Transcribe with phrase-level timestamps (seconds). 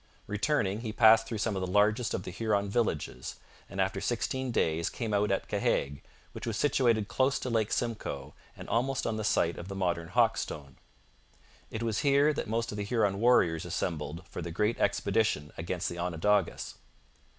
[0.25, 3.35] Returning, he passed through some of the largest of the Huron villages,
[3.69, 8.33] and after sixteen days came out at Cahaigue, which was situated close to Lake Simcoe
[8.57, 10.77] and almost on the site of the modern Hawkestone.
[11.69, 15.87] It was here that most of the Huron warriors assembled for the great expedition against
[15.87, 16.79] the Onondagas.